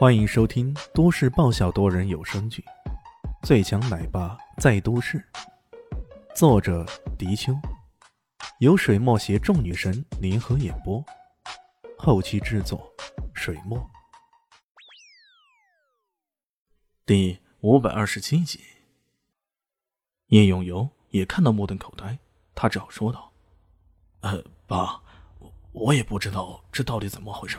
[0.00, 2.64] 欢迎收听都市爆笑多人有声剧
[3.46, 5.22] 《最强奶爸在都市》，
[6.34, 6.86] 作者：
[7.18, 7.52] 迪秋，
[8.60, 11.04] 由水墨携众女神联合演播，
[11.98, 12.90] 后期制作：
[13.34, 13.78] 水墨。
[17.04, 18.58] 第五百二十七集，
[20.28, 22.18] 叶永游也看到目瞪口呆，
[22.54, 23.30] 他只好说道
[24.22, 25.02] ：“呃，爸，
[25.40, 27.58] 我我也不知道这到底怎么回事。”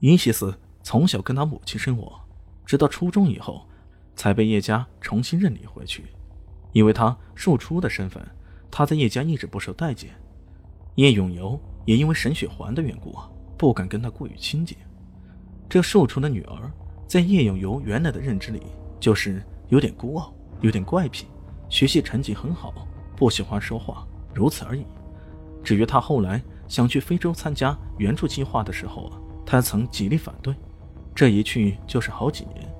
[0.00, 2.18] 伊西斯从小跟他母亲生活，
[2.64, 3.66] 直到初中以后，
[4.16, 6.04] 才被叶家重新认领回去。
[6.72, 8.26] 因为他庶出的身份，
[8.70, 10.10] 他在叶家一直不受待见。
[10.94, 13.14] 叶永游也因为沈雪环的缘故，
[13.58, 14.74] 不敢跟他过于亲近。
[15.68, 16.72] 这庶出的女儿，
[17.06, 18.62] 在叶永游原来的认知里，
[18.98, 20.32] 就是有点孤傲，
[20.62, 21.26] 有点怪癖，
[21.68, 22.72] 学习成绩很好，
[23.14, 24.86] 不喜欢说话，如此而已。
[25.62, 29.20] 至于他后来想去非洲参加援助计划的时候啊。
[29.50, 30.54] 他曾极力反对，
[31.12, 32.72] 这一去就是好几年。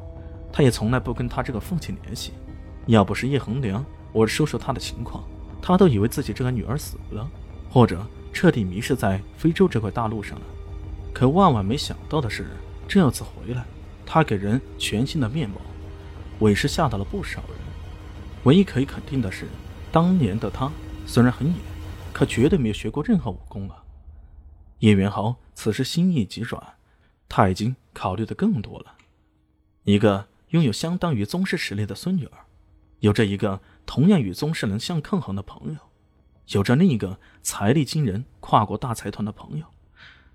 [0.53, 2.33] 他也从来不跟他这个父亲联系。
[2.86, 5.25] 要不是叶恒良，我说说他的情况，
[5.61, 7.28] 他都以为自己这个女儿死了，
[7.69, 10.45] 或者彻底迷失在非洲这块大陆上了。
[11.12, 12.47] 可万万没想到的是，
[12.86, 13.64] 这次回来，
[14.06, 15.56] 他给人全新的面貌，
[16.39, 17.58] 委实吓到了不少人。
[18.45, 19.48] 唯一可以肯定的是，
[19.91, 20.70] 当年的他
[21.05, 21.55] 虽然很野，
[22.12, 23.75] 可绝对没有学过任何武功啊。
[24.78, 26.78] 叶元豪此时心意急转，
[27.28, 28.94] 他已经考虑的更多了。
[29.84, 32.47] 一个拥有相当于宗师实力的孙女儿，
[33.00, 35.78] 有着一个同样与宗师能相抗衡的朋友，
[36.52, 39.67] 有着另一个财力惊人、跨国大财团的朋友。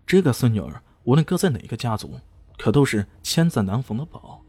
[0.05, 2.19] 这个孙女儿无论搁在哪个家族，
[2.59, 4.43] 可都是千载难逢的宝。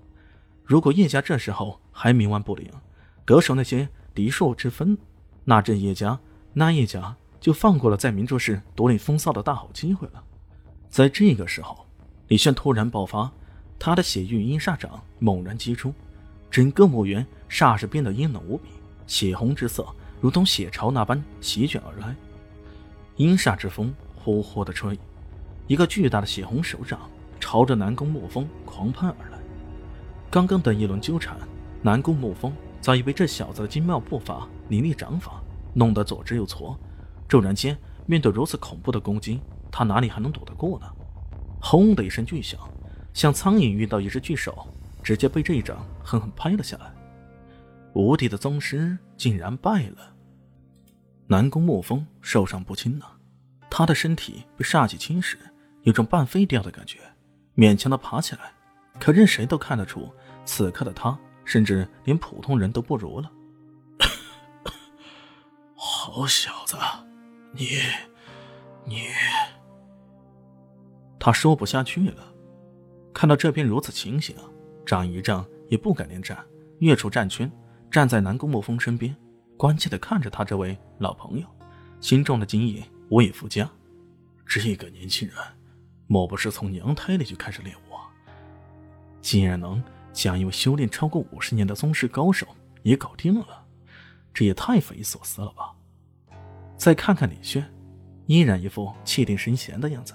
[0.62, 2.70] 如果叶家这时候还冥顽不灵，
[3.24, 4.98] 得手那些嫡庶之分，
[5.44, 6.20] 那这叶家，
[6.52, 7.16] 那叶家。
[7.38, 10.24] 就放过了在明珠市独领风骚的大好机会了。
[10.88, 11.86] 在这个时候，
[12.28, 13.30] 李炫突然爆发，
[13.78, 15.92] 他的血域阴煞掌猛然击出，
[16.50, 18.70] 整个墓园霎时变得阴冷无比，
[19.06, 19.86] 血红之色
[20.20, 22.16] 如同血潮那般席卷而来。
[23.16, 24.98] 阴煞之风呼呼的吹，
[25.66, 27.00] 一个巨大的血红手掌
[27.38, 29.38] 朝着南宫沐风狂喷而来。
[30.30, 31.36] 刚刚的一轮纠缠，
[31.82, 35.42] 南宫沐风早已被这小子的精妙步伐、凌厉掌法
[35.74, 36.76] 弄得左支右绌。
[37.28, 37.76] 骤然间，
[38.06, 39.40] 面对如此恐怖的攻击，
[39.78, 40.90] 他哪里还能躲得过呢？
[41.60, 42.58] 轰的一声巨响，
[43.12, 44.66] 像苍蝇遇到一只巨手，
[45.02, 46.90] 直接被这一掌狠狠拍了下来。
[47.92, 50.14] 无敌的宗师竟然败了！
[51.26, 53.04] 南宫沐风受伤不轻呢，
[53.68, 55.36] 他的身体被煞气侵蚀，
[55.82, 57.00] 有种半飞掉的感觉，
[57.54, 58.52] 勉强的爬起来。
[58.98, 60.10] 可任谁都看得出，
[60.46, 63.30] 此刻的他甚至连普通人都不如了。
[65.76, 66.78] 好小子！
[67.52, 67.66] 你，
[68.86, 69.02] 你，
[71.26, 72.32] 他说不下去了。
[73.12, 74.36] 看到这边如此情形，
[74.86, 76.38] 张一丈也不敢恋战，
[76.78, 77.50] 跃出战圈，
[77.90, 79.12] 站在南宫沐风身边，
[79.56, 81.46] 关切的看着他这位老朋友，
[82.00, 83.68] 心中的惊异无以复加。
[84.46, 85.36] 这个年轻人，
[86.06, 87.96] 莫不是从娘胎里就开始练武？
[89.20, 89.82] 竟然能
[90.12, 92.46] 将一位修炼超过五十年的宗师高手
[92.84, 93.66] 也搞定了，
[94.32, 95.74] 这也太匪夷所思了吧！
[96.76, 97.68] 再看看李轩，
[98.26, 100.14] 依然一副气定神闲的样子。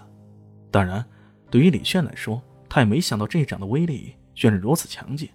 [0.72, 1.06] 当然，
[1.52, 5.30] 对于李炫来说，他也没想到这一掌的威力居然如此强劲。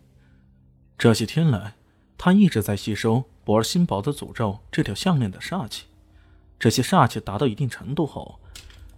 [0.97, 1.75] 这些天来，
[2.17, 5.85] 他一直在吸收博尔新宝的诅咒这条项链的煞气。
[6.59, 8.41] 这些煞气达到一定程度后，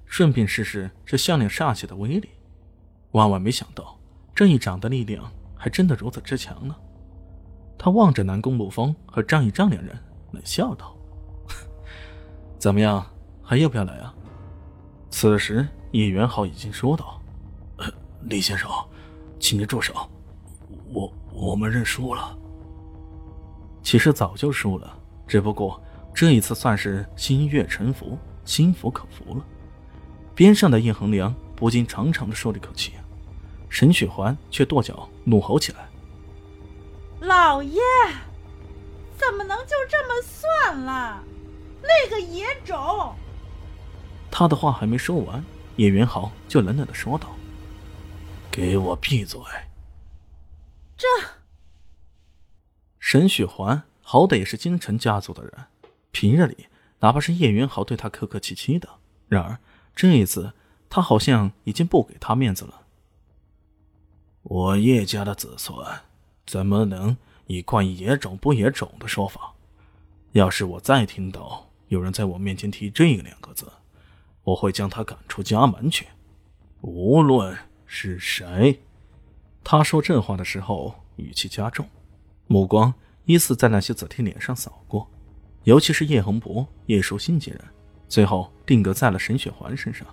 [0.06, 2.28] 顺便试试这项链煞气的威力。
[3.10, 3.98] 万万没想到，
[4.32, 6.77] 这一掌的力量还真的如此之强呢。
[7.77, 9.98] 他望着南宫沐风和张一丈两人，
[10.31, 10.97] 冷笑道。
[12.59, 13.04] 怎么样，
[13.43, 14.15] 还要不要来啊？
[15.10, 17.21] 此时叶元浩已经说道
[18.28, 18.69] ：“李先生，
[19.41, 19.94] 请您住手，
[20.93, 22.37] 我我们认输了。
[23.82, 25.81] 其实早就输了，只不过
[26.15, 29.44] 这一次算是心悦诚服，心服口服了。”
[30.34, 32.92] 边上的叶恒良不禁长长的舒了一口气，
[33.68, 35.89] 沈雪环却跺脚怒吼起来
[37.27, 37.80] ：“老爷，
[39.16, 41.22] 怎么能就这么算了？”
[41.80, 43.15] 那个野种！
[44.30, 45.42] 他的话还没说完，
[45.78, 47.34] 叶元豪就冷冷的说道
[48.51, 49.41] ：“给我闭嘴！”
[50.98, 51.07] 这
[52.98, 55.53] 沈雪环好歹也是京城家族的人，
[56.10, 56.66] 平日里
[56.98, 58.89] 哪怕是叶元豪对他客客气气的，
[59.28, 59.57] 然而
[59.95, 60.53] 这一次
[60.91, 62.83] 他好像已经不给他面子了。
[64.42, 65.77] 我叶家的子孙
[66.45, 67.16] 怎么能
[67.47, 69.54] 以冠野种不野种的说法？
[70.33, 71.71] 要是我再听到……
[71.86, 73.72] 有人在我面前提这两个字，
[74.48, 76.06] 我会将他赶出家门去。
[76.80, 77.56] 无论
[77.86, 78.80] 是谁？
[79.62, 81.86] 他说这话的时候语气加重，
[82.47, 82.95] 目光
[83.27, 85.06] 依次在那些子弟脸上扫过，
[85.65, 87.60] 尤其是叶恒博、叶舒心几人，
[88.09, 90.06] 最后定格在了沈雪环身上。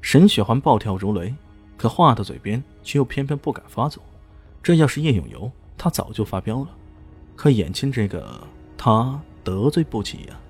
[0.00, 1.34] 沈雪环暴跳如雷，
[1.76, 4.00] 可话到嘴边却又偏偏不敢发作。
[4.62, 6.68] 这要是叶永游，他早就发飙了。
[7.34, 8.40] 可眼前这个，
[8.78, 10.40] 他得罪不起呀。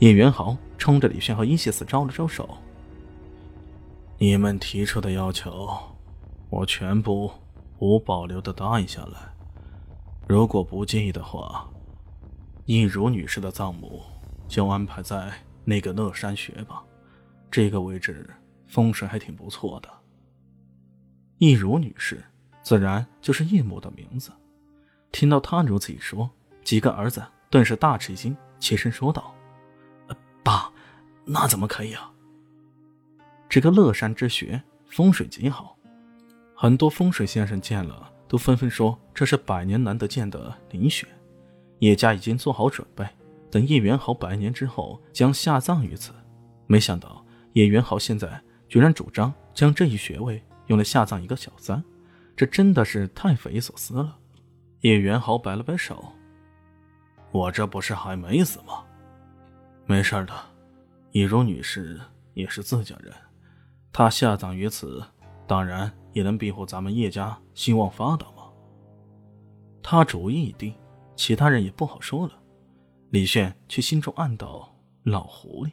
[0.00, 2.48] 叶元豪冲着李炫和伊西斯招了招手
[4.16, 5.78] ：“你们提出的要求，
[6.48, 7.30] 我全部
[7.80, 9.18] 无保留的答应下来。
[10.26, 11.68] 如果不介意的话，
[12.64, 14.00] 易如女士的葬墓
[14.48, 15.30] 就安排在
[15.64, 16.82] 那个乐山穴吧。
[17.50, 18.26] 这个位置
[18.68, 19.88] 风水还挺不错的。”
[21.36, 22.24] 易如女士，
[22.62, 24.32] 自然就是叶母的名字。
[25.12, 26.30] 听到他如此一说，
[26.64, 29.34] 几个儿子顿时大吃一惊，齐声说道：“，
[31.32, 32.10] 那怎么可以啊？
[33.48, 35.76] 这个乐山之穴风水极好，
[36.56, 41.06] 很多风水先生见了都纷纷说这是百年难得见的灵穴。
[41.78, 43.06] 叶家已经做好准备，
[43.48, 46.12] 等叶元豪百年之后将下葬于此。
[46.66, 51.80] 没想到叶元豪现在居然主张将这一穴位用来下葬一个小三，
[52.34, 54.18] 这真的是太匪夷所思了。”
[54.82, 56.12] 叶元豪摆了摆手
[57.30, 58.84] ：“我这不是还没死吗？
[59.86, 60.34] 没事的，
[61.12, 62.00] 以如女士
[62.34, 63.12] 也是自家人，
[63.92, 65.04] 她下葬于此，
[65.46, 68.50] 当然也能庇护咱们叶家兴旺发达嘛。”
[69.82, 70.74] 他主意已定，
[71.16, 72.40] 其他人也不好说了。
[73.10, 75.72] 李炫却心中暗道：“老狐狸，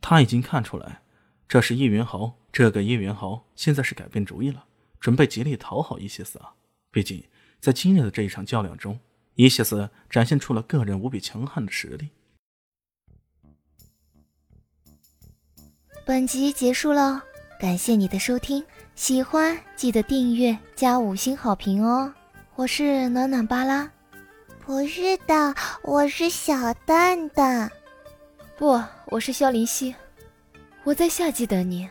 [0.00, 1.02] 他已经看出来，
[1.48, 2.34] 这是叶元豪。
[2.52, 4.64] 这个叶元豪现在是改变主意了，
[5.00, 6.54] 准备极力讨好伊西斯啊。
[6.90, 7.24] 毕竟……”
[7.60, 9.00] 在今日的这一场较量中，
[9.36, 12.10] 伊西斯展现出了个人无比强悍的实力。
[16.06, 17.22] 本集结束了，
[17.58, 18.62] 感谢你的收听，
[18.94, 22.12] 喜欢记得订阅加五星好评哦！
[22.56, 23.90] 我是暖暖巴拉，
[24.66, 27.70] 不是的，我是小蛋蛋，
[28.58, 29.94] 不，我是萧林希，
[30.82, 31.88] 我在夏季等你。